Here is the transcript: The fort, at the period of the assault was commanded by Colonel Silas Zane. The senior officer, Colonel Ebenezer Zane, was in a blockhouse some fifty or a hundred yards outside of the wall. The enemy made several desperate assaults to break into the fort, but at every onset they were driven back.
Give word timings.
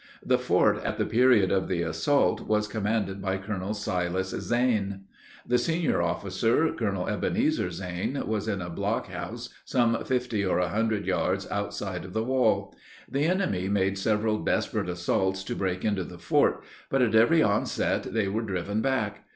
The 0.25 0.39
fort, 0.39 0.83
at 0.83 0.97
the 0.97 1.05
period 1.05 1.51
of 1.51 1.67
the 1.67 1.83
assault 1.83 2.41
was 2.47 2.67
commanded 2.67 3.21
by 3.21 3.37
Colonel 3.37 3.75
Silas 3.75 4.29
Zane. 4.29 5.01
The 5.47 5.59
senior 5.59 6.01
officer, 6.01 6.73
Colonel 6.73 7.07
Ebenezer 7.07 7.69
Zane, 7.69 8.19
was 8.25 8.47
in 8.47 8.61
a 8.63 8.69
blockhouse 8.71 9.49
some 9.63 10.03
fifty 10.03 10.43
or 10.43 10.57
a 10.57 10.69
hundred 10.69 11.05
yards 11.05 11.47
outside 11.51 12.03
of 12.03 12.13
the 12.13 12.23
wall. 12.23 12.73
The 13.11 13.25
enemy 13.25 13.69
made 13.69 13.95
several 13.95 14.39
desperate 14.43 14.89
assaults 14.89 15.43
to 15.43 15.55
break 15.55 15.85
into 15.85 16.03
the 16.03 16.17
fort, 16.17 16.63
but 16.89 17.03
at 17.03 17.13
every 17.13 17.43
onset 17.43 18.11
they 18.11 18.27
were 18.27 18.41
driven 18.41 18.81
back. 18.81 19.25